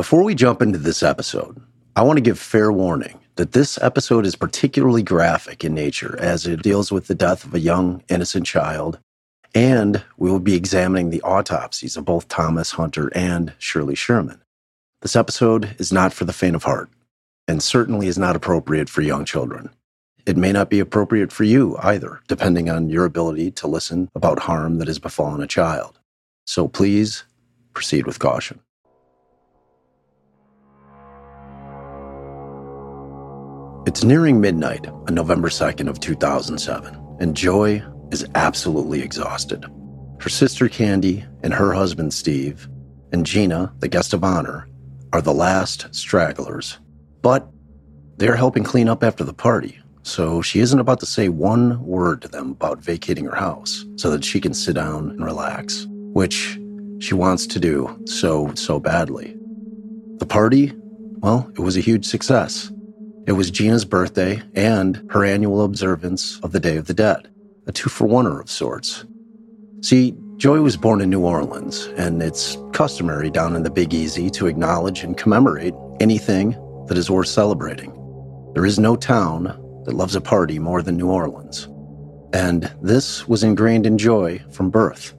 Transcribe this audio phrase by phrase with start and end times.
[0.00, 1.60] Before we jump into this episode,
[1.94, 6.46] I want to give fair warning that this episode is particularly graphic in nature as
[6.46, 8.98] it deals with the death of a young, innocent child,
[9.54, 14.40] and we will be examining the autopsies of both Thomas Hunter and Shirlee Sherman.
[15.02, 16.88] This episode is not for the faint of heart,
[17.46, 19.68] and certainly is not appropriate for young children.
[20.24, 24.38] It may not be appropriate for you either, depending on your ability to listen about
[24.38, 26.00] harm that has befallen a child.
[26.46, 27.24] So please
[27.74, 28.60] proceed with caution.
[33.90, 37.82] It's nearing midnight on November 2nd of 2007, and Joy
[38.12, 39.66] is absolutely exhausted.
[40.20, 42.68] Her sister Candy and her husband Steve
[43.10, 44.68] and Gina, the guest of honor,
[45.12, 46.78] are the last stragglers.
[47.20, 47.50] But
[48.16, 52.22] they're helping clean up after the party, so she isn't about to say one word
[52.22, 56.60] to them about vacating her house so that she can sit down and relax, which
[57.00, 59.36] she wants to do so, so badly.
[60.18, 60.72] The party,
[61.18, 62.70] well, it was a huge success.
[63.30, 67.28] It was Gina's birthday and her annual observance of the Day of the Dead,
[67.68, 69.04] a two for oneer of sorts.
[69.82, 74.30] See, Joy was born in New Orleans, and it's customary down in the Big Easy
[74.30, 76.56] to acknowledge and commemorate anything
[76.88, 77.92] that is worth celebrating.
[78.54, 79.44] There is no town
[79.84, 81.68] that loves a party more than New Orleans.
[82.32, 85.14] And this was ingrained in Joy from birth.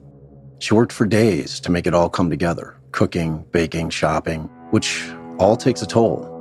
[0.58, 5.02] She worked for days to make it all come together cooking, baking, shopping, which
[5.38, 6.31] all takes a toll.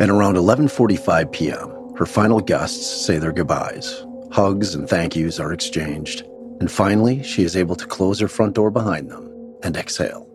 [0.00, 4.04] At around 11:45 p.m., her final guests say their goodbyes.
[4.32, 6.24] Hugs and thank yous are exchanged,
[6.58, 9.30] and finally she is able to close her front door behind them
[9.62, 10.28] and exhale.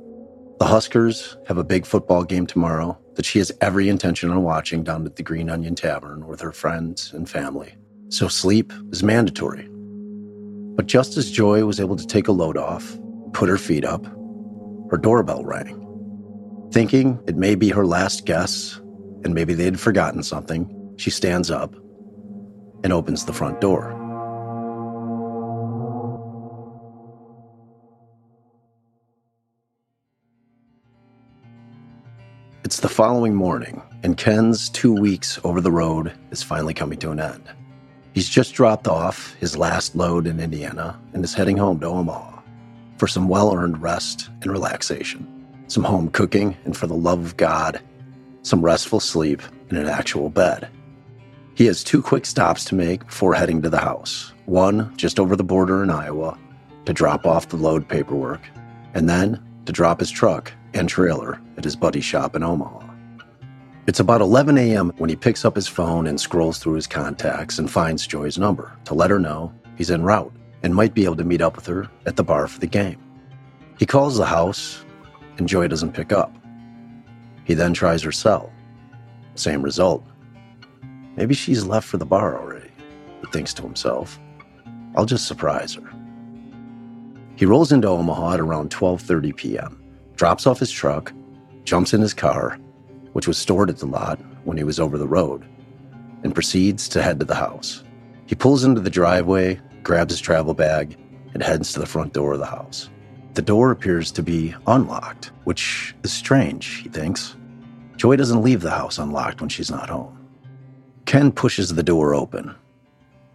[0.59, 4.81] The Huskers have a big football game tomorrow that she has every intention on watching
[4.81, 7.75] down at the Green Onion Tavern with her friends and family.
[8.07, 9.67] So sleep is mandatory.
[10.75, 12.97] But just as Joy was able to take a load off,
[13.33, 14.05] put her feet up,
[14.89, 15.75] her doorbell rang.
[16.71, 18.79] Thinking it may be her last guess
[19.23, 21.75] and maybe they had forgotten something, she stands up
[22.83, 23.95] and opens the front door.
[32.63, 37.11] It's the following morning, and Ken's two weeks over the road is finally coming to
[37.11, 37.49] an end.
[38.13, 42.41] He's just dropped off his last load in Indiana and is heading home to Omaha
[42.97, 47.37] for some well earned rest and relaxation, some home cooking, and for the love of
[47.37, 47.81] God,
[48.41, 50.69] some restful sleep, and an actual bed.
[51.55, 55.35] He has two quick stops to make before heading to the house one just over
[55.35, 56.37] the border in Iowa
[56.85, 58.41] to drop off the load paperwork,
[58.95, 62.87] and then to drop his truck and trailer at his buddy's shop in Omaha.
[63.85, 64.91] It's about 11 a.m.
[64.97, 68.75] when he picks up his phone and scrolls through his contacts and finds Joy's number
[68.85, 70.33] to let her know he's en route
[70.63, 72.99] and might be able to meet up with her at the bar for the game.
[73.77, 74.83] He calls the house,
[75.37, 76.35] and Joy doesn't pick up.
[77.49, 78.53] He then tries her cell.
[79.33, 80.05] Same result.
[81.15, 82.69] Maybe she's left for the bar already,
[83.21, 84.19] he thinks to himself.
[84.95, 85.91] I'll just surprise her.
[87.37, 89.83] He rolls into Omaha at around 12:30 p.m.,
[90.15, 91.11] drops off his truck,
[91.63, 92.59] jumps in his car,
[93.13, 95.43] which was stored at the lot when he was over the road,
[96.21, 97.83] and proceeds to head to the house.
[98.27, 100.97] He pulls into the driveway, grabs his travel bag,
[101.33, 102.91] and heads to the front door of the house.
[103.33, 107.35] The door appears to be unlocked, which is strange, he thinks.
[107.99, 110.17] Joy doesn't leave the house unlocked when she's not home.
[111.05, 112.55] Ken pushes the door open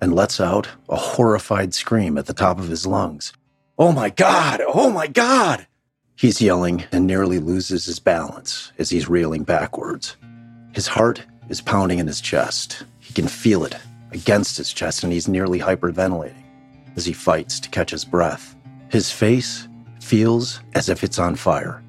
[0.00, 3.34] and lets out a horrified scream at the top of his lungs.
[3.78, 4.62] Oh my God!
[4.66, 5.66] Oh my God!
[6.16, 10.16] He's yelling and nearly loses his balance as he's reeling backwards.
[10.72, 12.84] His heart is pounding in his chest.
[13.00, 13.76] He can feel it
[14.12, 16.42] against his chest, and he's nearly hyperventilating
[16.96, 18.56] as he fights to catch his breath.
[18.88, 19.69] His face
[20.00, 21.83] feels as if it's on fire.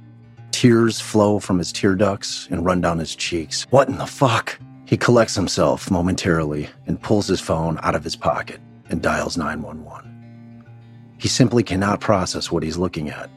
[0.55, 3.67] Tears flow from his tear ducts and run down his cheeks.
[3.71, 4.57] What in the fuck?
[4.85, 10.63] He collects himself momentarily and pulls his phone out of his pocket and dials 911.
[11.17, 13.29] He simply cannot process what he's looking at.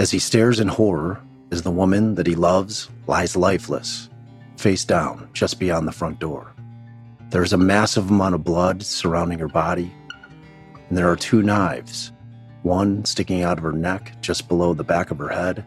[0.00, 1.20] As he stares in horror,
[1.52, 4.10] as the woman that he loves lies lifeless,
[4.56, 6.52] face down just beyond the front door.
[7.30, 9.92] There is a massive amount of blood surrounding her body,
[10.88, 12.10] and there are two knives,
[12.62, 15.64] one sticking out of her neck just below the back of her head,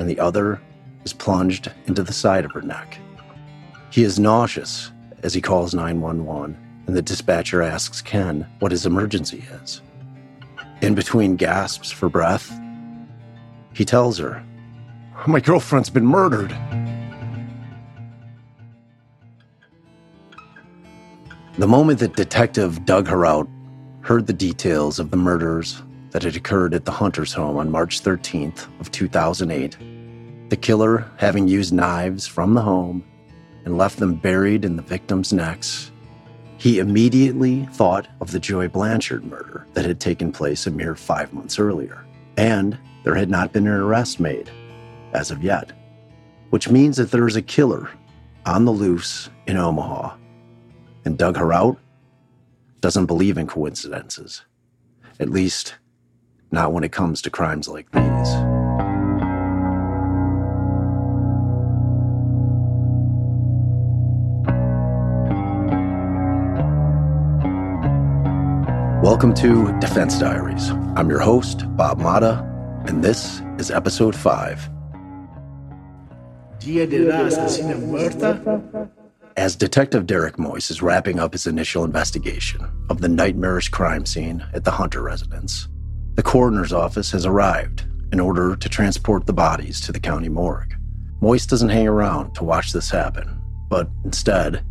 [0.00, 0.60] and the other
[1.04, 2.98] is plunged into the side of her neck.
[3.90, 4.90] He is nauseous
[5.22, 6.56] as he calls 911,
[6.86, 9.82] and the dispatcher asks Ken what his emergency is.
[10.80, 12.50] In between gasps for breath,
[13.74, 14.42] he tells her,
[15.26, 16.50] My girlfriend's been murdered.
[21.58, 23.46] The moment that Detective Doug Herout
[24.00, 28.02] heard the details of the murders that had occurred at the Hunter's home on March
[28.02, 29.76] 13th of 2008,
[30.48, 33.04] The killer, having used knives from the home
[33.64, 35.92] and left them buried in the victims' necks,
[36.56, 41.32] he immediately thought of the Joy Blanchard murder that had taken place a mere five
[41.32, 42.04] months earlier.
[42.36, 44.50] And there had not been an arrest made
[45.12, 45.72] as of yet,
[46.50, 47.88] which means that there is a killer
[48.44, 50.16] on the loose in Omaha.
[51.04, 51.78] And Doug Heraut
[52.80, 54.42] doesn't believe in coincidences,
[55.18, 55.76] at least
[56.52, 58.34] not when it comes to crimes like these.
[69.02, 70.70] Welcome to Defense Diaries.
[70.96, 72.46] I'm your host, Bob Mata,
[72.86, 74.68] and this is episode 5.
[76.58, 78.90] Dia de la asesina muerta?
[79.36, 84.44] As Detective Derek Moise is wrapping up his initial investigation of the nightmarish crime scene
[84.52, 85.68] at the Hunter residence,
[86.20, 90.74] the coroner's office has arrived in order to transport the bodies to the county morgue.
[91.22, 93.40] Moise doesn't hang around to watch this happen,
[93.70, 94.62] but instead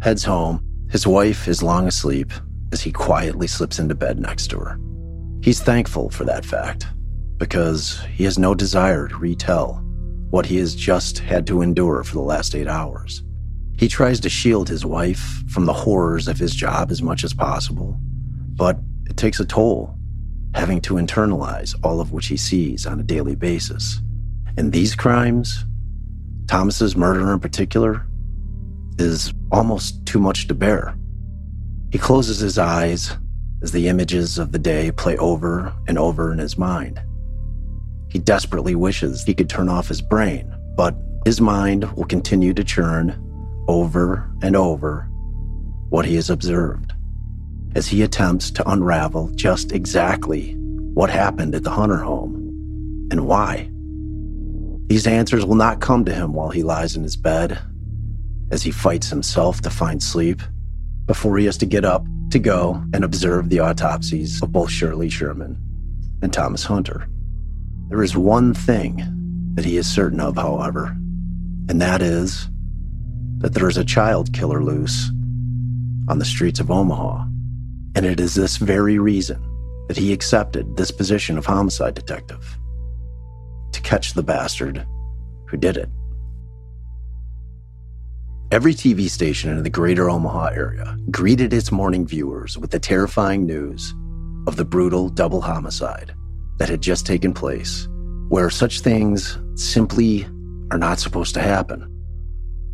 [0.00, 0.58] heads home.
[0.90, 2.32] His wife is long asleep
[2.72, 4.80] as he quietly slips into bed next to her.
[5.42, 6.86] He's thankful for that fact
[7.36, 9.84] because he has no desire to retell
[10.30, 13.22] what he has just had to endure for the last eight hours.
[13.78, 17.34] He tries to shield his wife from the horrors of his job as much as
[17.34, 18.00] possible,
[18.54, 18.78] but
[19.10, 19.95] it takes a toll
[20.56, 24.00] having to internalize all of which he sees on a daily basis.
[24.56, 25.66] And these crimes,
[26.46, 28.06] Thomas's murder in particular,
[28.98, 30.96] is almost too much to bear.
[31.92, 33.14] He closes his eyes
[33.62, 37.02] as the images of the day play over and over in his mind.
[38.08, 42.64] He desperately wishes he could turn off his brain, but his mind will continue to
[42.64, 43.22] churn
[43.68, 45.02] over and over
[45.90, 46.94] what he has observed
[47.76, 50.54] as he attempts to unravel just exactly
[50.94, 52.34] what happened at the Hunter home
[53.10, 53.70] and why.
[54.86, 57.58] These answers will not come to him while he lies in his bed
[58.50, 60.40] as he fights himself to find sleep
[61.04, 65.12] before he has to get up to go and observe the autopsies of both Shirlee
[65.12, 65.58] Sherman
[66.22, 67.06] and Thomas Hunter.
[67.88, 70.96] There is one thing that he is certain of, however,
[71.68, 72.48] and that is
[73.38, 75.10] that there is a child killer loose
[76.08, 77.26] on the streets of Omaha.
[77.96, 79.42] And it is this very reason
[79.88, 82.58] that he accepted this position of homicide detective
[83.72, 84.86] to catch the bastard
[85.46, 85.88] who did it.
[88.52, 93.46] Every TV station in the greater Omaha area greeted its morning viewers with the terrifying
[93.46, 93.94] news
[94.46, 96.14] of the brutal double homicide
[96.58, 97.88] that had just taken place,
[98.28, 100.24] where such things simply
[100.70, 101.90] are not supposed to happen.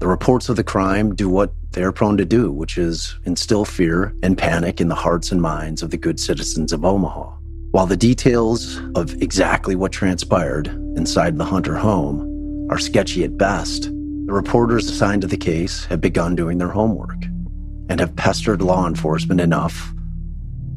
[0.00, 4.14] The reports of the crime do what they're prone to do, which is instill fear
[4.22, 7.30] and panic in the hearts and minds of the good citizens of Omaha.
[7.72, 13.84] While the details of exactly what transpired inside the Hunter home are sketchy at best,
[13.84, 17.24] the reporters assigned to the case have begun doing their homework
[17.88, 19.92] and have pestered law enforcement enough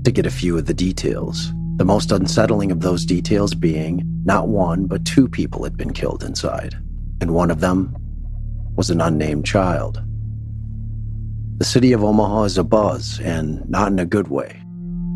[0.03, 1.51] to get a few of the details.
[1.77, 6.23] The most unsettling of those details being not one, but two people had been killed
[6.23, 6.75] inside,
[7.21, 7.95] and one of them
[8.75, 10.01] was an unnamed child.
[11.57, 14.61] The city of Omaha is abuzz, and not in a good way.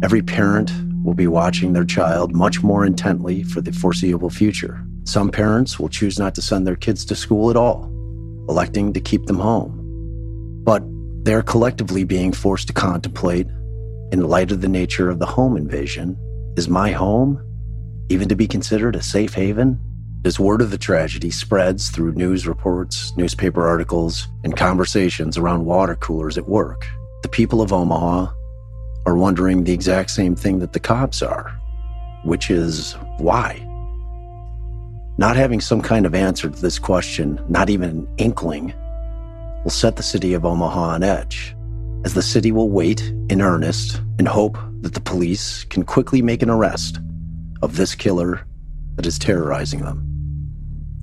[0.03, 0.71] Every parent
[1.03, 4.81] will be watching their child much more intently for the foreseeable future.
[5.03, 7.91] Some parents will choose not to send their kids to school at all
[8.49, 9.75] electing to keep them home.
[10.63, 10.81] But
[11.23, 13.47] they're collectively being forced to contemplate,
[14.11, 16.17] in light of the nature of the home invasion,
[16.57, 17.45] is my home
[18.09, 19.79] even to be considered a safe haven?
[20.25, 25.95] As word of the tragedy spreads through news reports, newspaper articles, and conversations around water
[25.95, 26.85] coolers at work,
[27.21, 28.29] the people of Omaha
[29.05, 31.49] are wondering the exact same thing that the cops are,
[32.25, 33.65] which is why?
[35.17, 38.73] Not having some kind of answer to this question, not even an inkling,
[39.63, 41.55] will set the city of Omaha on edge,
[42.03, 46.43] as the city will wait in earnest and hope that the police can quickly make
[46.43, 46.99] an arrest
[47.61, 48.45] of this killer
[48.97, 50.08] that is terrorizing them.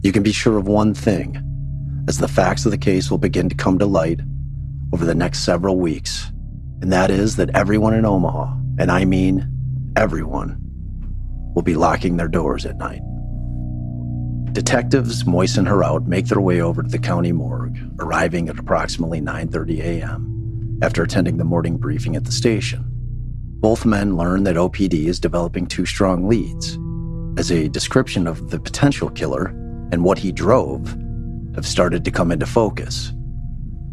[0.02, 1.42] You can be sure of one thing
[2.08, 4.20] as the facts of the case will begin to come to light
[4.92, 6.30] over the next several weeks,
[6.80, 10.58] and that is that everyone in Omaha, and I mean everyone,
[11.54, 13.00] will be locking their doors at night.
[14.52, 19.20] Detectives Moise and Heraut make their way over to the county morgue, arriving at approximately
[19.20, 20.78] 9:30 a.m.
[20.82, 22.84] after attending the morning briefing at the station.
[23.60, 26.78] Both men learn that OPD is developing two strong leads,
[27.38, 29.54] as a description of the potential killer
[29.92, 30.96] and what he drove
[31.54, 33.12] have started to come into focus.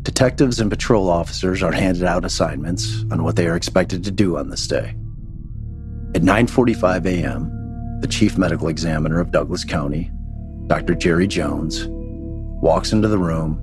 [0.03, 4.37] Detectives and patrol officers are handed out assignments on what they are expected to do
[4.37, 4.95] on this day.
[6.13, 10.11] At 9:45 a.m., the chief medical examiner of Douglas County,
[10.67, 10.93] Dr.
[10.93, 11.87] Jerry Jones,
[12.61, 13.59] walks into the room,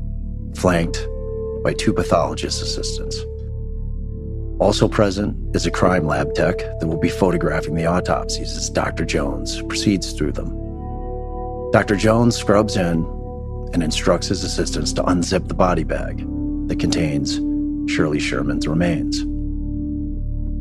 [0.56, 1.06] flanked
[1.62, 3.18] by two pathologist assistants.
[4.60, 9.04] Also present is a crime lab tech that will be photographing the autopsies as Dr.
[9.04, 10.69] Jones proceeds through them.
[11.72, 11.94] Dr.
[11.94, 13.04] Jones scrubs in
[13.72, 16.18] and instructs his assistants to unzip the body bag
[16.66, 17.38] that contains
[17.88, 19.24] Shirlee Sherman's remains.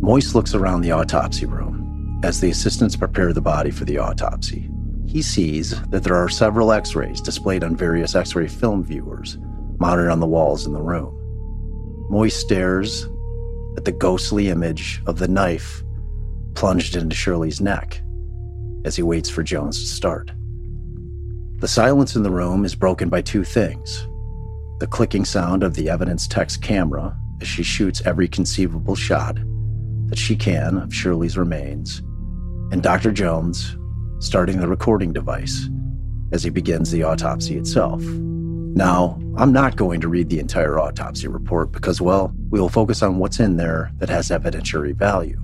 [0.03, 4.69] Moise looks around the autopsy room as the assistants prepare the body for the autopsy.
[5.07, 9.39] He sees that there are several x rays displayed on various x ray film viewers
[9.79, 11.15] mounted on the walls in the room.
[12.11, 13.07] Moise stares
[13.77, 15.81] at the ghostly image of the knife
[16.53, 17.99] plunged into Shirlee's neck
[18.85, 20.31] as he waits for Jones to start.
[21.59, 24.07] The silence in the room is broken by two things
[24.79, 29.37] the clicking sound of the evidence tech's camera as she shoots every conceivable shot
[30.07, 31.99] that she can of Shirlee's remains,
[32.71, 33.11] and Dr.
[33.11, 33.75] Jones
[34.19, 35.67] starting the recording device
[36.31, 38.01] as he begins the autopsy itself.
[38.01, 43.01] Now, I'm not going to read the entire autopsy report because, well, we will focus
[43.01, 45.41] on what's in there that has evidentiary value.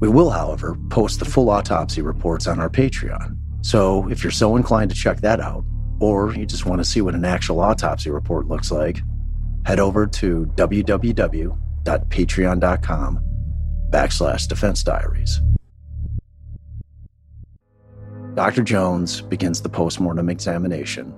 [0.00, 3.36] We will, however, post the full autopsy reports on our Patreon.
[3.64, 5.64] So if you're so inclined to check that out,
[5.98, 9.00] or you just want to see what an actual autopsy report looks like,
[9.64, 13.20] head over to www.patreon.com
[13.90, 15.40] backslash defense diaries.
[18.34, 18.62] Dr.
[18.62, 21.14] Jones begins the postmortem examination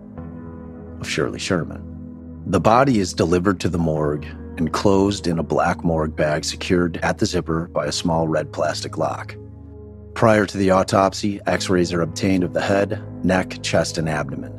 [1.01, 2.45] of Shirlee Sherman.
[2.47, 4.25] The body is delivered to the morgue
[4.57, 8.53] and closed in a black morgue bag secured at the zipper by a small red
[8.53, 9.35] plastic lock.
[10.17, 14.51] Prior to the autopsy, x rays are obtained of the head, neck, chest, and abdomen.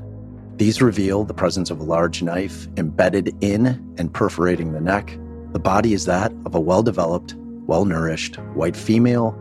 [0.57, 3.65] These reveal the presence of a large knife embedded in
[3.97, 5.17] and perforating the neck.
[5.53, 7.33] The body is that of a well developed,
[7.65, 9.31] well nourished white female,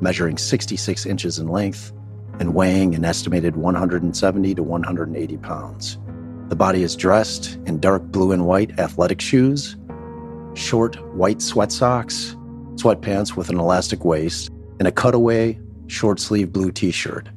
[0.00, 1.92] measuring 66 inches in length
[2.40, 5.98] and weighing an estimated 170 to 180 pounds.
[6.48, 9.76] The body is dressed in dark blue and white athletic shoes,
[10.54, 12.34] short white sweat socks,
[12.74, 14.50] sweatpants with an elastic waist,
[14.80, 17.28] and a cutaway short sleeve blue t shirt,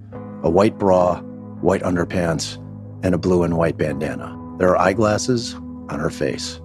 [0.43, 1.19] a white bra,
[1.59, 2.55] white underpants,
[3.03, 4.39] and a blue and white bandana.
[4.57, 5.53] There are eyeglasses
[5.89, 6.61] on her face.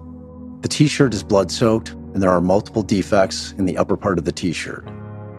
[0.61, 4.17] The t shirt is blood soaked, and there are multiple defects in the upper part
[4.17, 4.87] of the t shirt,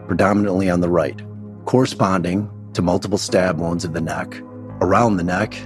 [0.07, 1.19] predominantly on the right,
[1.65, 4.39] corresponding to multiple stab wounds in the neck.
[4.79, 5.59] Around the neck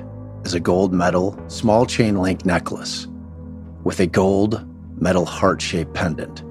[0.46, 3.08] is a gold metal small chain link necklace
[3.84, 4.66] with a gold
[5.02, 6.44] metal heart shaped pendant.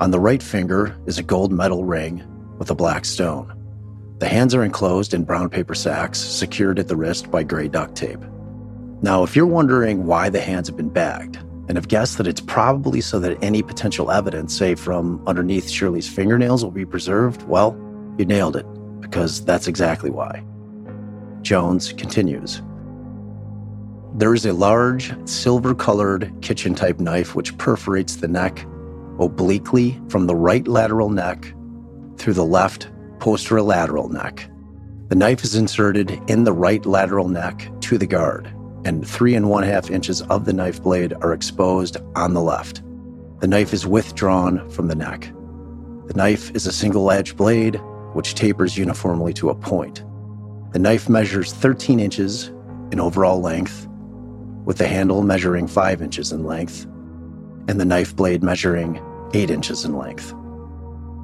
[0.00, 2.24] On the right finger is a gold metal ring
[2.64, 3.52] with a black stone.
[4.20, 7.94] The hands are enclosed in brown paper sacks secured at the wrist by gray duct
[7.94, 8.24] tape.
[9.02, 11.36] Now, if you're wondering why the hands have been bagged,
[11.68, 16.08] and have guessed that it's probably so that any potential evidence, say from underneath Shirlee's
[16.08, 17.76] fingernails, will be preserved, well,
[18.16, 18.64] you nailed it,
[19.02, 20.42] because that's exactly why.
[21.42, 22.62] Jones continues.
[24.14, 28.64] There is a large, silver colored kitchen type knife which perforates the neck
[29.20, 31.52] obliquely from the right lateral neck
[32.24, 32.88] through the left
[33.18, 34.48] posterolateral neck.
[35.08, 38.46] The knife is inserted in the right lateral neck to the guard,
[38.86, 42.82] and three and one half inches of the knife blade are exposed on the left.
[43.40, 45.30] The knife is withdrawn from the neck.
[46.06, 47.78] The knife is a single edged blade
[48.14, 50.02] which tapers uniformly to a point.
[50.72, 52.48] The knife measures 13 inches
[52.90, 53.86] in overall length,
[54.64, 56.84] with the handle measuring 5 inches in length,
[57.68, 58.98] and the knife blade measuring
[59.34, 60.34] 8 inches in length.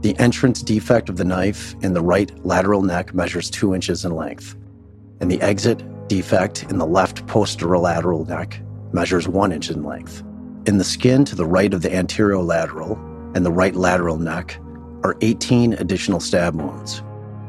[0.02, 4.16] The entrance defect of the knife in the right lateral neck measures 2 inches in
[4.16, 4.56] length,
[5.20, 10.22] and the exit defect in the left posterolateral neck measures 1 inch in length.
[10.66, 12.96] In the skin to the right of the anterolateral
[13.36, 14.58] and the right lateral neck
[15.04, 17.02] are 18 additional stab wounds,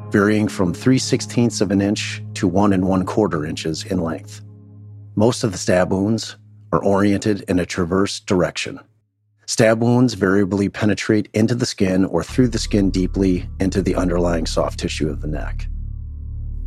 [0.09, 4.41] varying from 3 sixteenths of an inch to 1 and 1 quarter inches in length.
[5.15, 6.35] Most of the stab wounds
[6.73, 8.79] are oriented in a transverse direction.
[9.51, 14.45] Stab wounds variably penetrate into the skin or through the skin deeply into the underlying
[14.45, 15.67] soft tissue of the neck.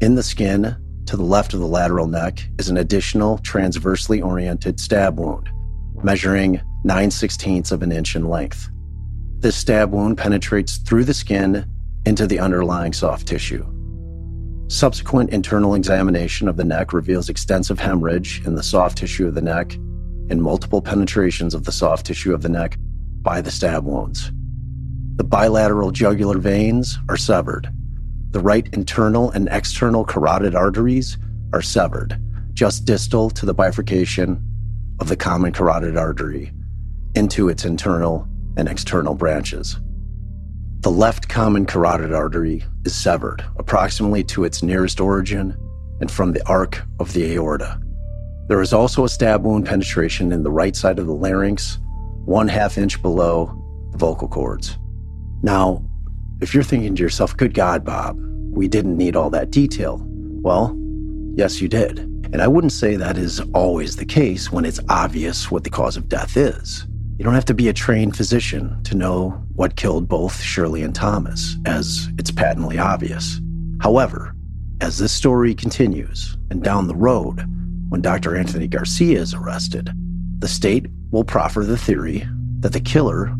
[0.02, 0.76] In the skin,
[1.06, 5.48] to the left of the lateral neck, is an additional transversely oriented stab wound,
[6.02, 8.68] measuring 9 sixteenths of an inch in length.
[9.38, 11.64] This stab wound penetrates through the skin
[12.04, 13.64] into the underlying soft tissue.
[14.68, 19.40] Subsequent internal examination of the neck reveals extensive hemorrhage in the soft tissue of the
[19.40, 19.74] neck
[20.30, 22.76] and multiple penetrations of the soft tissue of the neck
[23.22, 24.30] by the stab wounds.
[25.16, 27.68] The bilateral jugular veins are severed.
[28.30, 31.18] The right internal and external carotid arteries
[31.52, 32.20] are severed,
[32.52, 34.42] just distal to the bifurcation
[35.00, 36.52] of the common carotid artery
[37.14, 39.78] into its internal and external branches.
[40.80, 45.56] The left common carotid artery is severed approximately to its nearest origin
[46.00, 47.80] and from the arc of the aorta.
[48.46, 51.78] There is also a stab wound penetration in the right side of the larynx,
[52.26, 53.46] one half inch below
[53.92, 54.76] the vocal cords.
[55.42, 55.82] Now,
[56.40, 58.18] if you're thinking to yourself, good God, Bob,
[58.50, 60.02] we didn't need all that detail.
[60.06, 60.76] Well,
[61.34, 62.00] yes, you did.
[62.00, 65.96] And I wouldn't say that is always the case when it's obvious what the cause
[65.96, 66.86] of death is.
[67.16, 70.94] You don't have to be a trained physician to know what killed both Shirlee and
[70.94, 73.40] Thomas, as it's patently obvious.
[73.80, 74.34] However,
[74.80, 77.48] as this story continues, and down the road,
[77.94, 78.34] when Dr.
[78.34, 79.92] Anthony Garcia is arrested,
[80.40, 82.26] the state will proffer the theory
[82.58, 83.32] that the killer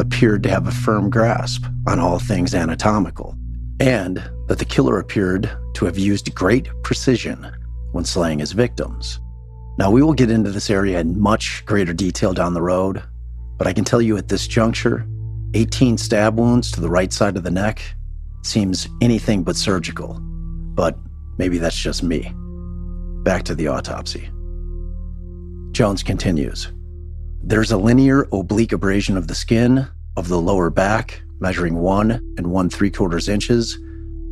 [0.00, 3.36] appeared to have a firm grasp on all things anatomical,
[3.78, 4.16] and
[4.48, 7.46] that the killer appeared to have used great precision
[7.92, 9.20] when slaying his victims.
[9.78, 13.04] Now, we will get into this area in much greater detail down the road,
[13.56, 15.06] but I can tell you at this juncture,
[15.54, 17.80] 18 stab wounds to the right side of the neck
[18.42, 20.18] seems anything but surgical.
[20.74, 20.98] But
[21.38, 22.34] maybe that's just me.
[23.22, 24.28] Back to the autopsy.
[25.70, 26.72] Jones continues.
[27.40, 29.86] There's a linear oblique abrasion of the skin
[30.16, 33.78] of the lower back, measuring one and one three quarters inches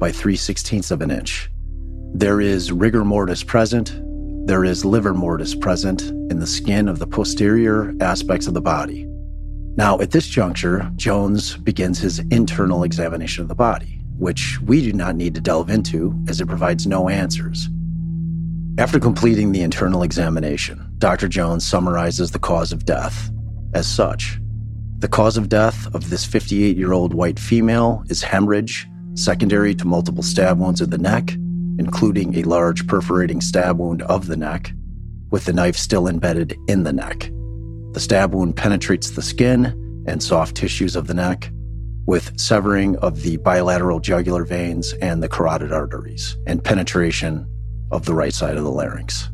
[0.00, 1.48] by three sixteenths of an inch.
[2.14, 3.96] There is rigor mortis present.
[4.48, 9.06] There is livor mortis present in the skin of the posterior aspects of the body.
[9.76, 14.92] Now, at this juncture, Jones begins his internal examination of the body, which we do
[14.92, 17.68] not need to delve into as it provides no answers.
[18.78, 21.28] After completing the internal examination, Dr.
[21.28, 23.30] Jones summarizes the cause of death
[23.74, 24.40] as such.
[24.98, 29.86] The cause of death of this 58 year old white female is hemorrhage, secondary to
[29.86, 31.32] multiple stab wounds of the neck,
[31.78, 34.72] including a large perforating stab wound of the neck,
[35.30, 37.30] with the knife still embedded in the neck.
[37.92, 41.50] The stab wound penetrates the skin and soft tissues of the neck,
[42.06, 47.46] with severing of the bilateral jugular veins and the carotid arteries, and penetration
[47.90, 49.28] of the right side of the larynx.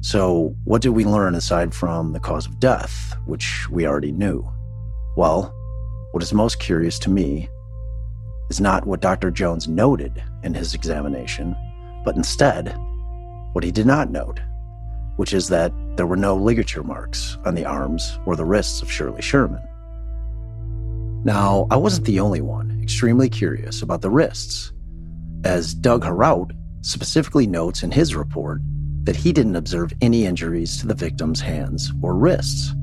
[0.00, 4.46] So, what did we learn aside from the cause of death, which we already knew?
[5.16, 5.54] Well,
[6.12, 7.48] what is most curious to me
[8.50, 9.30] is not what Dr.
[9.30, 11.56] Jones noted in his examination,
[12.04, 12.76] but instead
[13.52, 14.40] what he did not note
[15.16, 18.88] which is that there were no ligature marks on the arms or the wrists of
[18.88, 19.62] Shirlee Sherman.
[21.24, 24.72] Now, I wasn't the only one extremely curious about the wrists,
[25.44, 26.50] as Doug Heraut
[26.84, 28.60] specifically notes in his report
[29.04, 32.74] that he didn't observe any injuries to the victim's hands or wrists.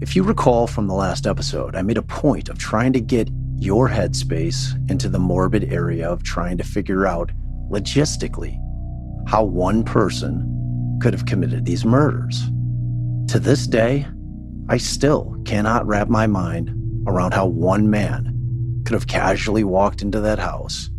[0.00, 3.28] If you recall from the last episode, I made a point of trying to get
[3.58, 7.30] your headspace into the morbid area of trying to figure out
[7.70, 8.58] logistically
[9.28, 12.44] how one person could have committed these murders.
[13.28, 14.06] To this day,
[14.68, 16.70] I still cannot wrap my mind
[17.06, 20.90] around how one man could have casually walked into that house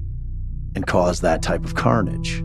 [0.77, 2.43] and caused that type of carnage,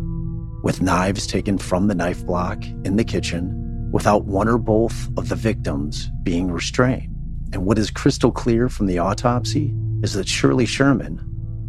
[0.62, 5.28] with knives taken from the knife block in the kitchen without one or both of
[5.28, 7.14] the victims being restrained.
[7.52, 11.20] And what is crystal clear from the autopsy is that Shirlee Sherman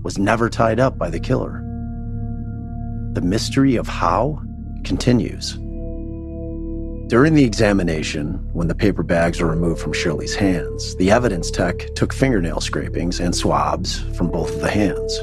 [0.03, 1.61] was never tied up by the killer.
[3.11, 4.41] The mystery of how
[4.85, 5.55] continues.
[7.09, 11.93] During the examination, when the paper bags were removed from Shirlee's hands, the evidence tech
[11.95, 15.19] took fingernail scrapings and swabs from both of the hands.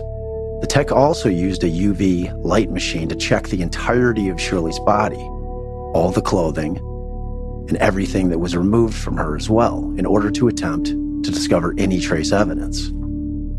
[0.60, 5.16] The tech also used a UV light machine to check the entirety of Shirlee's body,
[5.16, 6.76] all the clothing,
[7.68, 11.74] and everything that was removed from her as well, in order to attempt to discover
[11.78, 12.92] any trace evidence.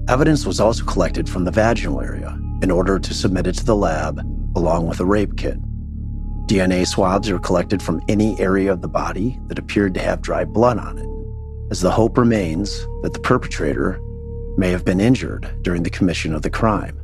[0.10, 3.76] Evidence was also collected from the vaginal area in order to submit it to the
[3.76, 4.20] lab
[4.56, 5.58] along with a rape kit.
[6.46, 10.44] DNA swabs are collected from any area of the body that appeared to have dry
[10.44, 14.00] blood on it, as the hope remains that the perpetrator
[14.58, 17.00] may have been injured during the commission of the crime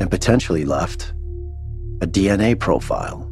[0.00, 1.12] and potentially left
[2.02, 3.30] a DNA profile.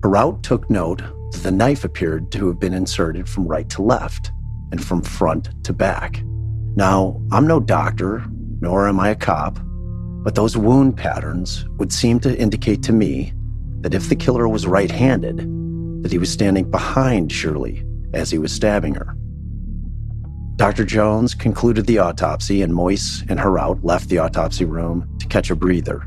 [0.00, 1.02] Heraut took note
[1.32, 4.32] that the knife appeared to have been inserted from right to left
[4.72, 6.22] and from front to back.
[6.76, 8.24] Now, I'm no doctor,
[8.60, 9.58] nor am I a cop,
[10.24, 13.32] but those wound patterns would seem to indicate to me
[13.82, 15.38] that if the killer was right handed,
[16.02, 19.13] that he was standing behind Shirlee as he was stabbing her.
[20.56, 20.84] Dr.
[20.84, 25.56] Jones concluded the autopsy, and Moise and Heraut left the autopsy room to catch a
[25.56, 26.06] breather.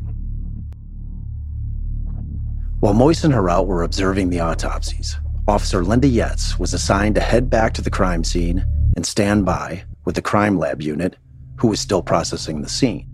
[2.79, 5.17] While Moise and Heraut were observing the autopsies,
[5.49, 9.83] Officer Linda Yetz was assigned to head back to the crime scene and stand by
[10.05, 11.17] with the crime lab unit,
[11.57, 13.09] who was still processing the scene.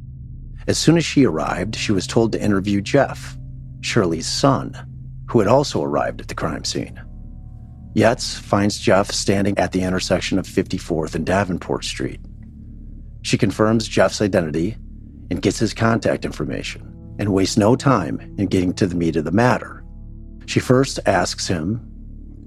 [0.67, 3.37] As soon as she arrived, she was told to interview Jeff,
[3.81, 4.77] Shirlee's son,
[5.29, 7.01] who had also arrived at the crime scene.
[7.95, 12.19] Yetz finds Jeff standing at the intersection of 54th and Davenport Street.
[13.21, 14.77] She confirms Jeff's identity
[15.29, 19.25] and gets his contact information and wastes no time in getting to the meat of
[19.25, 19.83] the matter.
[20.47, 21.87] She first asks him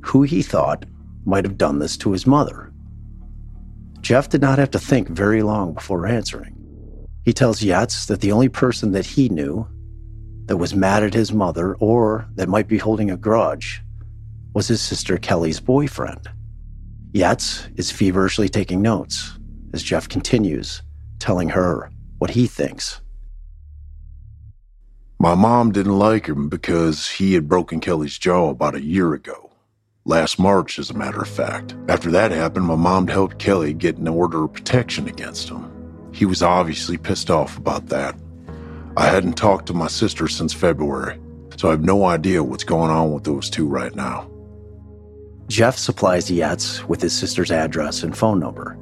[0.04, 0.84] who he thought
[1.24, 2.72] might have done this to his mother.
[4.00, 6.54] Jeff did not have to think very long before answering.
[7.24, 9.66] He tells Yetz that the only person that he knew
[10.46, 13.82] that was mad at his mother or that might be holding a grudge
[14.56, 16.30] was his sister Kelly's boyfriend.
[17.12, 19.38] Yetz is feverishly taking notes
[19.74, 20.80] as Jeff continues,
[21.18, 23.02] telling her what he thinks.
[25.18, 29.50] My mom didn't like him because he had broken Kelly's jaw about a year ago.
[30.06, 31.76] Last March, as a matter of fact.
[31.90, 35.70] After that happened, my mom helped Kelly get an order of protection against him.
[36.14, 38.16] He was obviously pissed off about that.
[38.96, 41.20] I hadn't talked to my sister since February,
[41.58, 44.30] so I have no idea what's going on with those two right now.
[45.48, 48.76] Jeff supplies Yetz with his sister's address and phone number.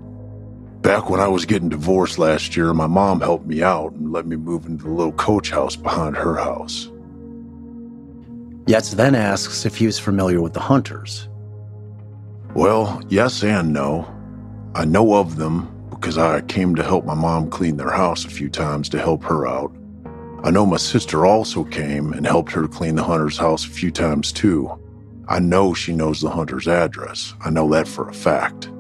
[0.81, 4.27] Back when I was getting divorced last year, my mom helped me out and let
[4.27, 6.91] me move into the little coach house behind her house.
[8.67, 11.29] Yetz then asks if he was familiar with the Hunters.
[12.55, 14.11] Well, yes and no.
[14.75, 18.31] I know of them because I came to help my mom clean their house a
[18.31, 19.75] few times to help her out.
[20.43, 23.91] I know my sister also came and helped her clean the Hunter's house a few
[23.91, 24.71] times too.
[25.29, 27.35] I know she knows the Hunter's address.
[27.45, 28.71] I know that for a fact.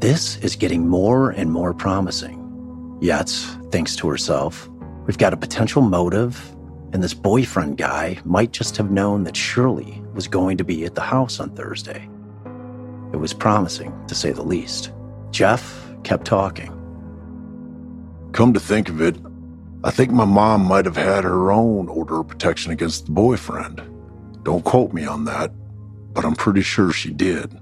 [0.00, 2.42] This is getting more and more promising.
[3.00, 4.68] Yetz thinks to herself,
[5.06, 6.54] we've got a potential motive,
[6.92, 10.94] and this boyfriend guy might just have known that Shirlee was going to be at
[10.94, 12.08] the house on Thursday.
[13.12, 14.92] It was promising, to say the least.
[15.30, 16.72] Jeff kept talking.
[18.32, 19.16] Come to think of it,
[19.82, 23.82] I think my mom might have had her own order of protection against the boyfriend.
[24.46, 25.50] Don't quote me on that,
[26.14, 27.52] but I'm pretty sure she did.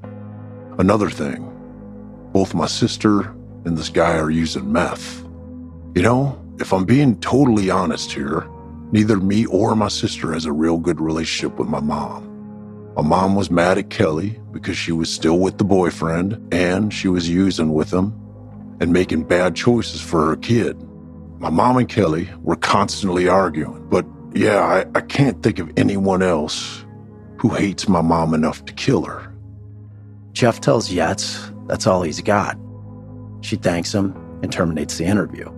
[0.77, 1.51] Another thing,
[2.35, 3.23] both my sister
[3.65, 5.23] and this guy are using meth.
[5.95, 8.47] You know, if I'm being totally honest here,
[8.93, 12.93] neither me or my sister has a real good relationship with my mom.
[12.97, 17.09] My mom was mad at Kelly because she was still with the boyfriend and she
[17.09, 18.13] was using with him
[18.81, 20.77] and making bad choices for her kid.
[21.39, 26.23] My mom and Kelly were constantly arguing, but yeah, I, I can't think of anyone
[26.23, 26.85] else
[27.39, 29.33] who hates my mom enough to kill her.
[30.33, 32.59] Jeff tells Yetz that's all he's got.
[33.41, 35.51] She thanks him and terminates the interview.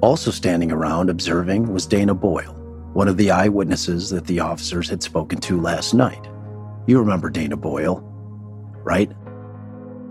[0.00, 2.52] Also standing around observing was Dana Boyle,
[2.92, 6.28] one of the eyewitnesses that the officers had spoken to last night.
[6.86, 8.00] You remember Dana Boyle,
[8.84, 9.10] right?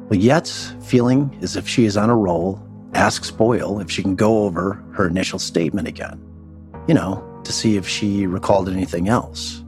[0.10, 2.62] Well, Yetz, feeling as if she is on a roll,
[2.94, 6.20] asks Boyle if she can go over her initial statement again.
[6.88, 9.64] You know, to see if she recalled anything else.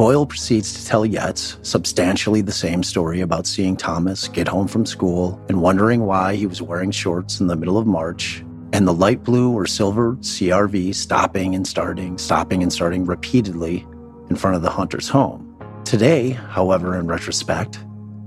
[0.00, 4.86] Boyle proceeds to tell Yetz substantially the same story about seeing Thomas get home from
[4.86, 8.94] school and wondering why he was wearing shorts in the middle of March, and the
[8.94, 13.86] light blue or silver CRV stopping and starting, stopping and starting repeatedly
[14.30, 15.46] in front of the hunter's home.
[15.84, 17.78] Today, however, in retrospect,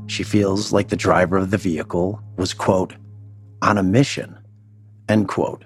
[0.05, 2.93] she feels like the driver of the vehicle was, quote,
[3.61, 4.37] on a mission,
[5.09, 5.63] end quote.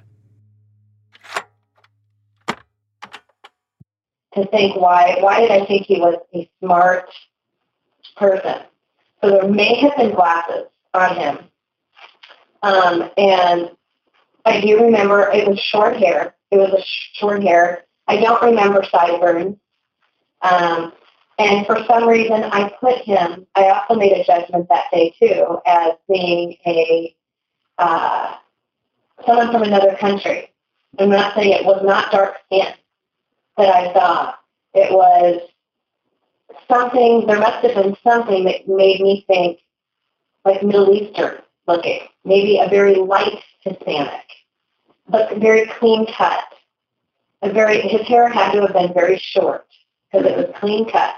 [4.38, 7.10] To think why why did I think he was a smart
[8.16, 8.62] person?
[9.22, 11.38] So there may have been glasses on him.
[12.64, 13.72] Um, and
[14.46, 16.36] I do remember it was short hair.
[16.52, 16.84] It was a
[17.20, 17.86] short hair.
[18.08, 19.58] I don't remember sideburns.
[20.42, 20.94] Um,
[21.40, 25.60] and for some reason, I put him, I also made a judgment that day too,
[25.66, 27.16] as being a,
[27.78, 28.36] uh,
[29.26, 30.52] someone from another country.
[30.98, 32.74] I'm not saying it was not dark skin
[33.58, 34.34] that I saw.
[34.74, 35.42] It was
[36.70, 39.60] something, there must have been something that made me think
[40.46, 44.24] like Middle Eastern looking, maybe a very light Hispanic,
[45.10, 46.44] but very clean cut.
[47.42, 49.68] A very, his hair had to have been very short
[50.12, 51.16] because it was clean cut.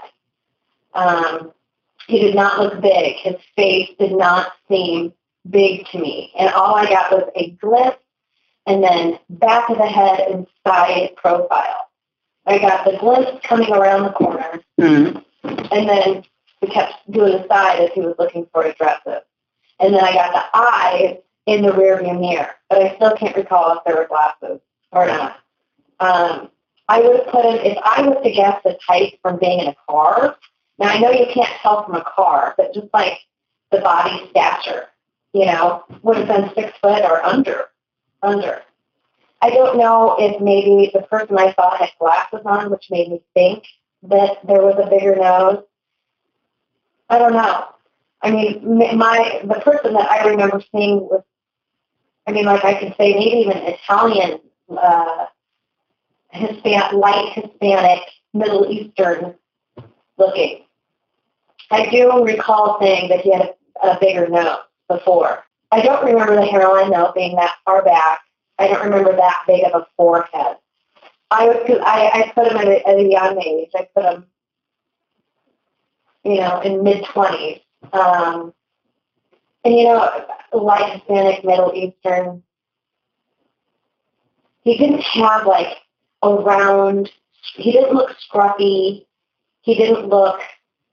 [0.94, 1.52] Um,
[2.06, 3.16] he did not look big.
[3.16, 5.12] His face did not seem
[5.48, 6.32] big to me.
[6.38, 8.02] And all I got was a glimpse
[8.66, 11.89] and then back of the head and side profile.
[12.50, 15.18] I got the glimpse coming around the corner, mm-hmm.
[15.72, 16.24] and then
[16.60, 19.22] we kept doing the side as he was looking for addresses.
[19.78, 23.76] And then I got the eyes in the rearview mirror, but I still can't recall
[23.76, 24.60] if there were glasses
[24.92, 25.38] or not.
[26.00, 26.50] Um,
[26.88, 29.68] I would have put him, if I was to guess the type from being in
[29.68, 30.36] a car,
[30.78, 33.18] now I know you can't tell from a car, but just like
[33.70, 34.88] the body stature,
[35.32, 37.66] you know, would have been six foot or under,
[38.22, 38.62] under.
[39.42, 43.22] I don't know if maybe the person I saw had glasses on, which made me
[43.34, 43.64] think
[44.02, 45.62] that there was a bigger nose.
[47.08, 47.66] I don't know.
[48.22, 51.22] I mean, my the person that I remember seeing was,
[52.26, 55.26] I mean, like I could say maybe even Italian uh,
[56.34, 58.02] Hispan- light Hispanic,
[58.34, 59.34] Middle Eastern
[60.18, 60.64] looking.
[61.70, 65.44] I do recall saying that he had a, a bigger nose before.
[65.72, 68.20] I don't remember the hairline though being that far back.
[68.60, 70.56] I don't remember that big of a forehead.
[71.30, 73.70] I was I, I put him at a, at a young age.
[73.74, 74.26] I put him,
[76.24, 77.60] you know, in mid twenties.
[77.92, 78.52] Um,
[79.64, 82.42] and you know, like Hispanic, Middle Eastern,
[84.62, 85.78] he didn't have like
[86.22, 87.10] a round.
[87.54, 89.06] He didn't look scruffy.
[89.62, 90.40] He didn't look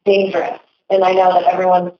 [0.05, 0.59] dangerous.
[0.89, 1.91] And I know that everyone's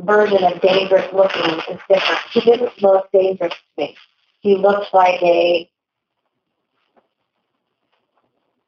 [0.00, 2.20] version of dangerous looking is different.
[2.32, 3.96] He didn't look dangerous to me.
[4.46, 5.68] He looked like a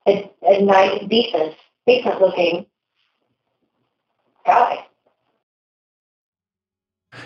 [0.08, 1.54] a, a nice, decent,
[1.86, 2.66] decent looking
[4.44, 4.84] guy.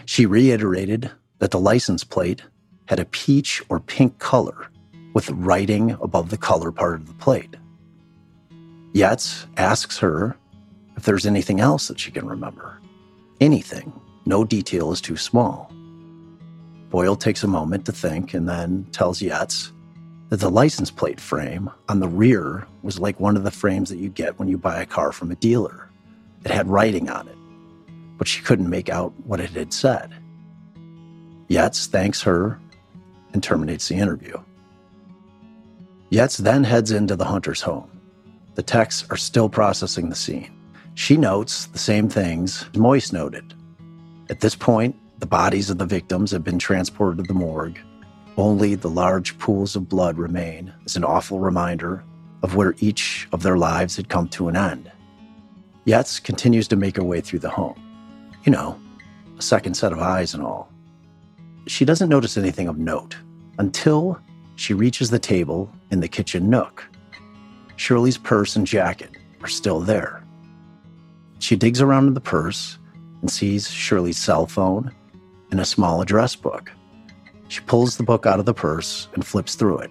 [0.04, 2.42] She reiterated that the license plate
[2.88, 4.68] had a peach or pink color
[5.14, 7.56] with writing above the color part of the plate.
[8.92, 10.36] Yates asks her
[10.98, 12.82] if there's anything else that she can remember.
[13.40, 13.98] Anything.
[14.26, 15.71] No detail is too small.
[16.92, 19.72] Boyle takes a moment to think and then tells Yates
[20.28, 23.96] that the license plate frame on the rear was like one of the frames that
[23.96, 25.88] you get when you buy a car from a dealer.
[26.44, 27.37] It had writing on it,
[28.18, 30.14] but she couldn't make out what it had said.
[31.48, 32.61] Yates thanks her
[33.33, 34.37] and terminates the interview.
[36.11, 38.02] Yates then heads into the hunter's home.
[38.55, 40.55] The techs are still processing the scene.
[40.92, 43.55] She notes the same things Moise noted.
[44.28, 47.78] At this point, the bodies of the victims have been transported to the morgue.
[48.37, 52.02] Only the large pools of blood remain as an awful reminder
[52.42, 54.90] of where each of their lives had come to an end.
[55.85, 57.80] Yates continues to make her way through the home.
[58.42, 58.80] You know,
[59.38, 60.68] a second set of eyes and all.
[61.68, 63.16] She doesn't notice anything of note
[63.61, 64.20] until
[64.56, 66.85] she reaches the table in the kitchen nook.
[67.76, 70.24] Shirlee's purse and jacket are still there.
[71.38, 72.76] She digs around in the purse
[73.20, 74.92] and sees Shirlee's cell phone
[75.52, 76.72] and a small address book.
[77.46, 79.90] She pulls the book out of the purse and flips through it.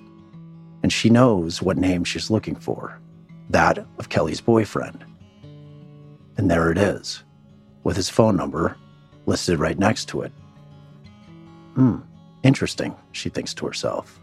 [0.83, 2.99] And she knows what name she's looking for
[3.51, 5.05] that of Kelly's boyfriend.
[6.37, 7.23] And there it is,
[7.83, 8.75] with his phone number
[9.25, 10.31] listed right next to it.
[11.75, 11.97] Hmm,
[12.43, 14.19] interesting, she thinks to herself.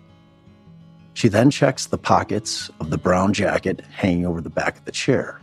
[1.15, 4.93] She then checks the pockets of the brown jacket hanging over the back of the
[4.93, 5.41] chair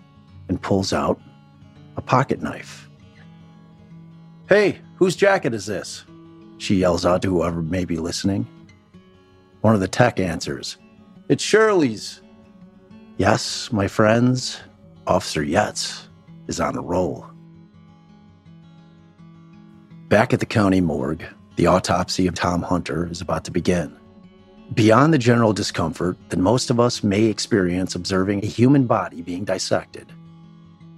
[0.50, 1.20] and pulls out
[1.96, 2.85] a pocket knife.
[4.48, 6.06] Hey, whose jacket is this?
[6.60, 8.48] She yells out to whoever may be listening.
[9.62, 10.78] One of the tech answers,
[11.30, 12.22] It's Shirlee's.
[13.18, 14.62] Yes, my friends,
[15.08, 16.08] Officer Yates
[16.48, 17.26] is on a roll.
[20.10, 23.98] Back at the county morgue, the autopsy of Tom Hunter is about to begin.
[24.76, 29.44] Beyond the general discomfort that most of us may experience observing a human body being
[29.44, 30.14] dissected,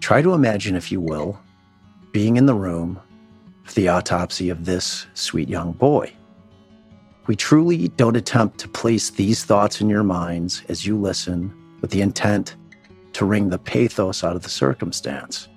[0.01, 1.39] try to imagine, if you will,
[2.11, 2.99] being in the room
[3.73, 6.11] the autopsy of this sweet young boy.
[7.27, 11.91] We truly don't attempt to place these thoughts in your minds as you listen with
[11.91, 12.55] the intent
[13.13, 15.47] to wring the pathos out of the circumstance.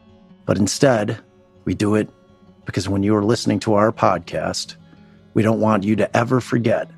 [0.46, 1.18] But instead,
[1.64, 2.08] we do it
[2.64, 4.76] because when you are listening to our podcast,
[5.34, 6.90] we don't want you to ever forget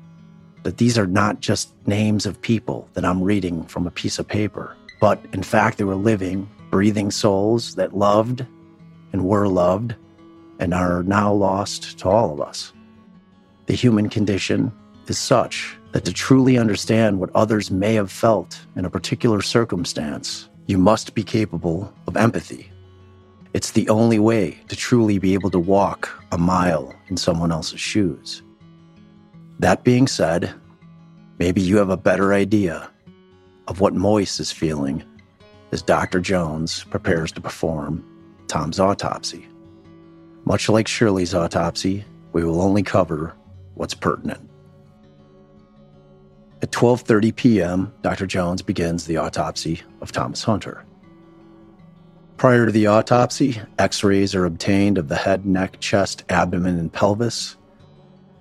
[0.63, 4.27] that these are not just names of people that I'm reading from a piece of
[4.27, 8.45] paper, but in fact, they were living, breathing souls that loved
[9.11, 9.95] and were loved
[10.63, 12.71] and are now lost to all of us.
[13.65, 14.71] The human condition
[15.07, 20.47] is such that to truly understand what others may have felt in a particular circumstance,
[20.67, 22.71] you must be capable of empathy.
[23.53, 27.81] It's the only way to truly be able to walk a mile in someone else's
[27.81, 28.41] shoes.
[29.59, 30.53] That being said,
[31.39, 32.89] maybe you have a better idea
[33.67, 35.03] of what Moise is feeling
[35.73, 36.21] as Dr.
[36.21, 38.01] Jones prepares to perform
[38.47, 39.45] Tom's autopsy.
[40.45, 43.33] Much like Shirlee's autopsy, we will only cover
[43.75, 44.49] what's pertinent.
[46.61, 48.25] At 12:30 p.m., Dr.
[48.25, 50.85] Jones begins the autopsy of Thomas Hunter.
[52.37, 57.55] Prior to the autopsy, x-rays are obtained of the head, neck, chest, abdomen, and pelvis.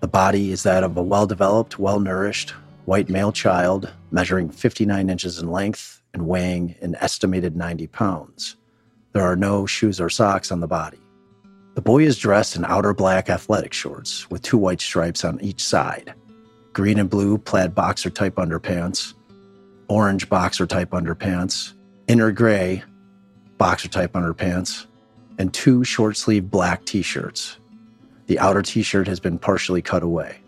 [0.00, 5.50] The body is that of a well-developed, well-nourished white male child measuring 59 inches in
[5.50, 8.56] length and weighing an estimated 90 pounds.
[9.12, 11.01] There are no shoes or socks on the body.
[11.74, 15.64] The boy is dressed in outer black athletic shorts with two white stripes on each
[15.64, 16.12] side,
[16.74, 19.14] green and blue plaid boxer type underpants,
[19.88, 21.72] orange boxer type underpants,
[22.08, 22.82] inner gray
[23.56, 24.87] boxer type underpants,
[25.38, 27.58] and two short sleeve black t shirts.
[28.26, 30.40] The outer t shirt has been partially cut away.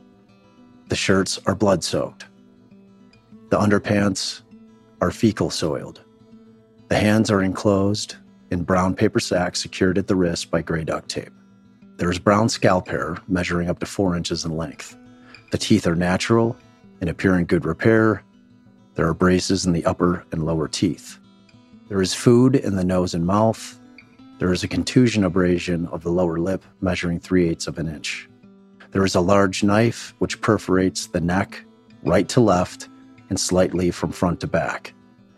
[0.88, 2.26] The shirts are blood soaked.
[3.48, 4.42] The underpants
[5.00, 6.02] are fecal soiled.
[6.88, 8.16] The hands are enclosed
[8.50, 11.32] in brown paper sacks secured at the wrist by gray duct tape.
[11.96, 14.96] There is brown scalp hair measuring up to four inches in length.
[15.50, 16.56] The teeth are natural
[17.00, 18.22] and appear in good repair.
[18.94, 21.18] There are braces in the upper and lower teeth.
[21.88, 23.78] There is food in the nose and mouth.
[24.38, 28.28] There is a contusion abrasion of the lower lip measuring 3 eighths of an inch.
[28.90, 31.64] There is a large knife which perforates the neck
[32.02, 32.88] right to left
[33.28, 34.94] and slightly from front to back,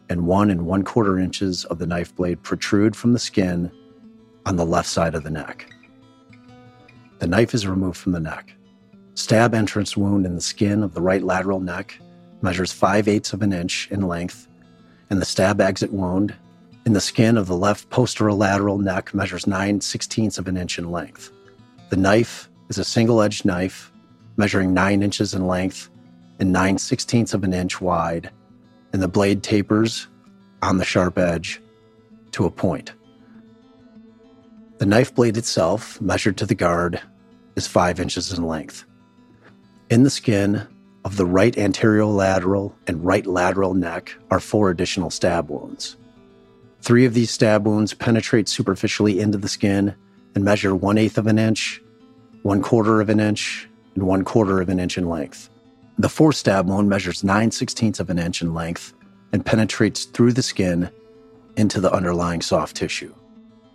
[0.09, 3.71] and one and one quarter inches of the knife blade protrude from the skin
[4.45, 5.73] on the left side of the neck.
[7.19, 8.55] The knife is removed from the neck.
[9.15, 11.99] Stab entrance wound in the skin of the right lateral neck
[12.43, 14.47] measures 5 eighths of an inch in length,
[15.11, 16.35] and the stab exit wound
[16.85, 20.91] in the skin of the left posterolateral neck measures 9 sixteenths of an inch in
[20.93, 21.33] length.
[21.89, 23.91] The knife is a single edged knife
[24.37, 25.89] measuring 9 inches in length
[26.39, 28.31] and 9 sixteenths of an inch wide,
[28.97, 30.09] and the blade tapers
[30.63, 31.61] on the sharp edge
[32.31, 32.95] to a point.
[34.79, 37.03] The knife blade itself, measured to the guard,
[37.57, 38.87] is 5 inches in length.
[39.91, 40.67] In the skin
[41.05, 45.99] of the right anterolateral and right lateral neck are four additional stab wounds.
[46.81, 49.95] Three of these stab wounds penetrate superficially into the skin
[50.35, 51.83] and measure one eighth of an inch,
[52.45, 55.51] one quarter of an inch, and one quarter of an inch in length.
[55.99, 58.93] The fourth stab wound measures 9 sixteenths of an inch in length
[59.33, 60.91] and penetrates through the skin
[61.57, 63.15] into the underlying soft tissue.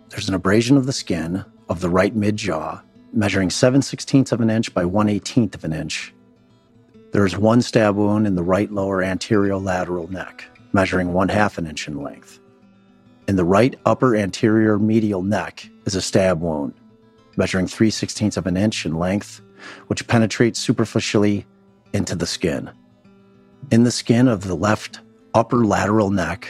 [0.08, 2.80] There's an abrasion of the skin of the right mid jaw,
[3.12, 6.14] measuring 7 sixteenths of an inch by 1 18th of an inch.
[7.10, 11.58] There is one stab wound in the right lower anterior lateral neck, measuring 1 half
[11.58, 12.38] an inch in length.
[13.26, 16.74] In the right upper anterior medial neck is a stab wound,
[17.36, 19.40] measuring 3 sixteenths of an inch in length,
[19.88, 21.46] which penetrates superficially
[21.92, 22.70] into the skin.
[23.70, 25.00] In the skin of the left
[25.34, 26.48] upper lateral neck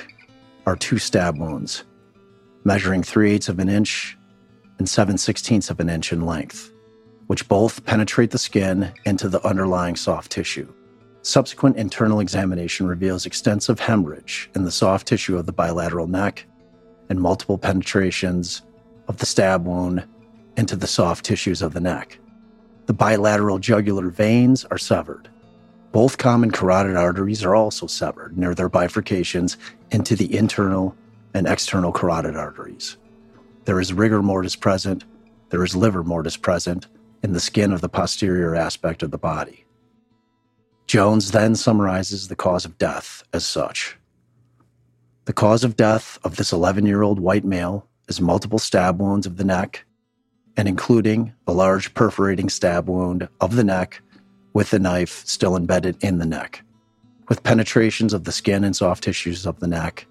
[0.66, 1.84] are two stab wounds,
[2.64, 4.16] measuring 3 eighths of an inch
[4.78, 6.72] and 7 sixteenths of an inch in length,
[7.26, 10.72] which both penetrate the skin into the underlying soft tissue.
[11.22, 16.44] Subsequent internal examination reveals extensive hemorrhage in the soft tissue of the bilateral neck
[17.08, 18.62] and multiple penetrations
[19.06, 20.04] of the stab wound
[20.56, 22.18] into the soft tissues of the neck.
[22.86, 25.28] The bilateral jugular veins are severed.
[25.92, 29.58] Both common carotid arteries are also severed near their bifurcations
[29.90, 30.96] into the internal
[31.34, 32.96] and external carotid arteries.
[33.66, 35.04] There is rigor mortis present,
[35.50, 36.86] there is livor mortis present
[37.22, 39.66] in the skin of the posterior aspect of the body.
[40.86, 43.98] Jones then summarizes the cause of death as such.
[45.26, 49.26] The cause of death of this 11 year old white male is multiple stab wounds
[49.26, 49.84] of the neck,
[50.56, 54.00] and including a large perforating stab wound of the neck
[54.54, 56.62] with the knife still embedded in the neck,
[57.28, 60.06] with penetrations of the skin and soft tissues of the neck,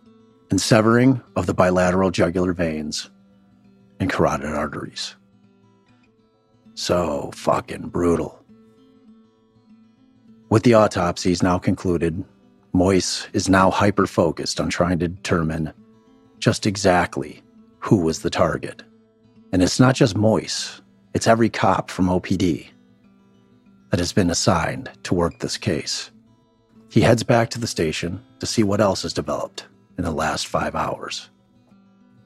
[0.49, 3.09] and severing of the bilateral jugular veins
[3.99, 5.15] and carotid arteries.
[6.73, 8.43] So fucking brutal.
[10.49, 12.25] With the autopsies now concluded,
[12.73, 15.71] Moise is now hyper focused on trying to determine
[16.39, 17.43] just exactly
[17.79, 18.83] who was the target.
[19.53, 20.81] And it's not just Moise,
[21.13, 22.70] it's every cop from OPD
[23.91, 26.11] that has been assigned to work this case.
[26.89, 30.47] He heads back to the station to see what else has developed in the last
[30.47, 31.29] five hours.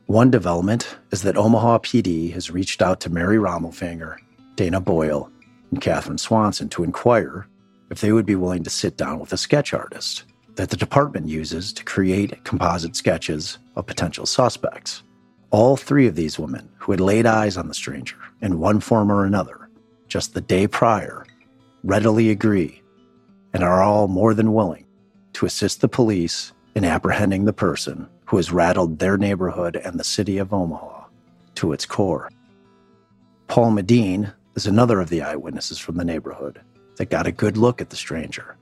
[0.06, 4.18] One development is that Omaha PD has reached out to Mary Rommelfinger,
[4.56, 5.32] Dana Boyle,
[5.72, 7.48] and Catherine Swanson to inquire
[7.90, 10.24] if they would be willing to sit down with a sketch artist
[10.56, 15.04] that the department uses to create composite sketches of potential suspects.
[15.50, 19.12] All three of these women who had laid eyes on the stranger in one form
[19.12, 19.70] or another
[20.08, 21.26] just the day prior
[21.86, 22.82] readily agree
[23.54, 24.86] and are all more than willing
[25.34, 30.04] to assist the police in apprehending the person who has rattled their neighborhood and the
[30.04, 31.06] city of Omaha
[31.54, 32.32] to its core.
[33.48, 36.60] Paul Medine is another of the eyewitnesses from the neighborhood
[36.96, 38.58] that got a good look at the stranger,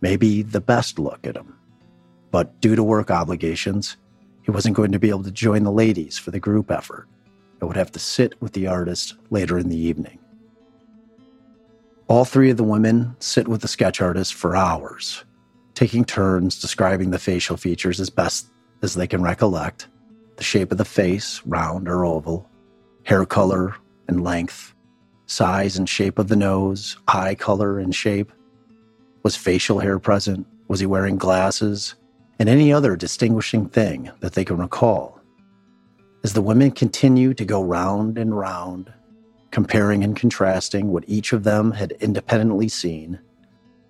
[0.00, 1.54] maybe the best look at him.
[2.30, 3.98] But due to work obligations,
[4.42, 7.08] he wasn't going to be able to join the ladies for the group effort
[7.60, 10.18] and would have to sit with the artist later in the evening.
[12.06, 15.24] All three of the women sit with the sketch artist for hours,
[15.74, 18.48] taking turns describing the facial features as best
[18.82, 19.88] as they can recollect
[20.36, 22.48] the shape of the face, round or oval,
[23.04, 23.74] hair color
[24.08, 24.74] and length,
[25.26, 28.32] size and shape of the nose, eye color and shape.
[29.22, 30.46] Was facial hair present?
[30.68, 31.94] Was he wearing glasses?
[32.38, 35.20] And any other distinguishing thing that they can recall.
[36.24, 38.92] As the women continue to go round and round,
[39.54, 43.16] comparing and contrasting what each of them had independently seen,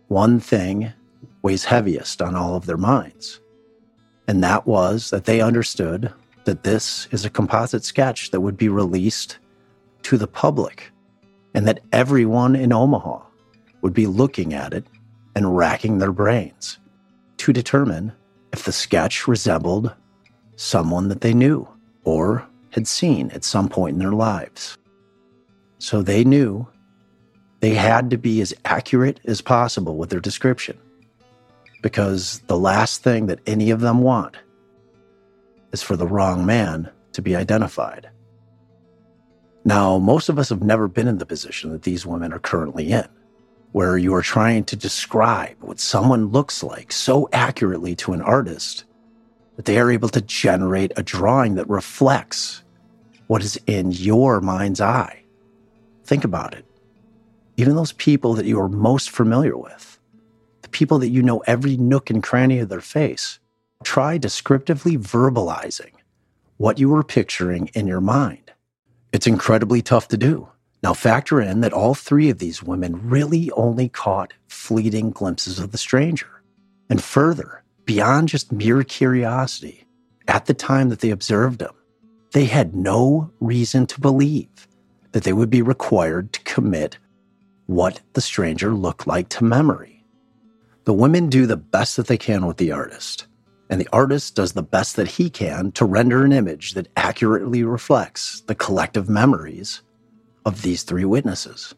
[0.09, 0.93] one thing
[1.41, 3.41] weighs heaviest on all of their minds.
[4.29, 6.12] And that was that they understood
[6.45, 9.39] that this is a composite sketch that would be released
[10.03, 10.93] to the public
[11.55, 13.23] and that everyone in Omaha
[13.81, 14.87] would be looking at it
[15.35, 16.79] and racking their brains
[17.39, 18.12] to determine
[18.53, 19.95] if the sketch resembled
[20.57, 21.67] someone that they knew
[22.05, 24.77] or had seen at some point in their lives.
[25.79, 26.66] So they knew
[27.61, 30.79] they had to be as accurate as possible with their description
[31.83, 34.37] because the last thing that any of them want
[35.72, 38.09] is for the wrong man to be identified.
[39.64, 42.93] Now, most of us have never been in the position that these women are currently
[42.93, 43.09] in,
[43.72, 48.85] where you are trying to describe what someone looks like so accurately to an artist
[49.57, 52.62] that they are able to generate a drawing that reflects
[53.27, 55.24] what is in your mind's eye.
[56.05, 56.64] Think about it.
[57.57, 59.98] Even those people that you are most familiar with,
[60.62, 63.38] the people that you know every nook and cranny of their face,
[63.82, 65.92] try descriptively verbalizing
[66.57, 68.52] what you were picturing in your mind.
[69.12, 70.48] It's incredibly tough to do.
[70.82, 75.72] Now, factor in that all three of these women really only caught fleeting glimpses of
[75.72, 76.42] the stranger.
[76.90, 79.86] And further, beyond just mere curiosity,
[80.28, 81.70] at the time that they observed him,
[82.32, 84.68] they had no reason to believe
[85.15, 86.99] that they would be required to commit
[87.67, 90.05] what the stranger looked like to memory.
[90.87, 93.29] The women do the best that they can with the artist,
[93.71, 97.62] and the artist does the best that he can to render an image that accurately
[97.62, 99.83] reflects the collective memories
[100.45, 101.77] of these three witnesses.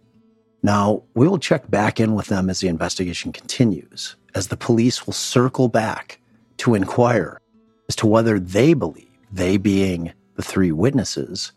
[0.62, 5.04] Now, we will check back in with them as the investigation continues, as the police
[5.04, 6.20] will circle back
[6.56, 7.38] to inquire
[7.86, 11.52] as to whether they believe, they being the three witnesses,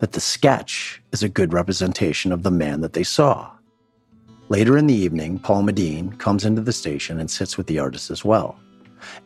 [0.00, 3.50] that the sketch is a good representation of the man that they saw.
[4.48, 8.10] Later in the evening, Paul Medine comes into the station and sits with the artist
[8.10, 8.58] as well.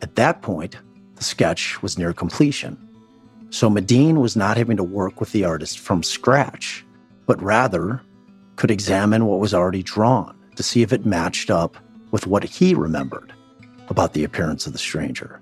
[0.03, 0.77] At that point,
[1.17, 2.77] the sketch was near completion.
[3.51, 6.85] So Medine was not having to work with the artist from scratch,
[7.27, 8.03] but rather
[8.57, 11.77] could examine what was already drawn to see if it matched up
[12.11, 13.33] with what he remembered
[13.89, 15.41] about the appearance of the stranger.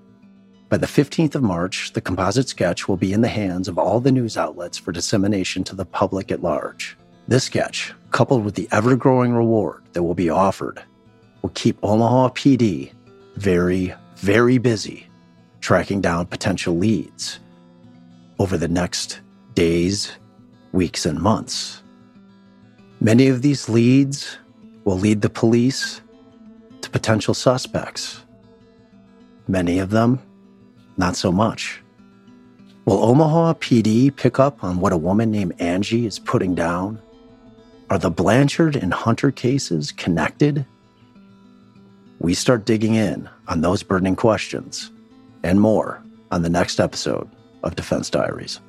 [0.73, 3.99] By the 15th of March, the composite sketch will be in the hands of all
[3.99, 6.97] the news outlets for dissemination to the public at large.
[7.27, 10.81] This sketch, coupled with the ever growing reward that will be offered,
[11.43, 12.91] will keep Omaha PD
[13.35, 15.05] very, very busy
[15.61, 17.37] tracking down potential leads
[18.39, 19.19] over the next
[19.53, 20.13] days,
[20.71, 21.83] weeks, and months.
[22.99, 24.39] Many of these leads
[24.85, 26.01] will lead the police
[26.81, 28.23] to potential suspects.
[29.47, 30.19] Many of them,
[30.97, 31.81] not so much.
[32.85, 37.01] Will Omaha PD pick up on what a woman named Angie is putting down?
[37.89, 40.65] Are the Blanchard and Hunter cases connected?
[42.19, 44.91] We start digging in on those burning questions
[45.43, 47.29] and more on the next episode
[47.63, 48.59] of Defense Diaries.